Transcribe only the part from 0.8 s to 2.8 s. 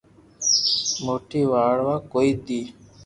موئي وڙوا ڪوئي دي